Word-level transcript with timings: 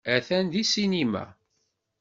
Attan 0.15 0.45
deg 0.53 0.65
ssinima. 0.67 1.25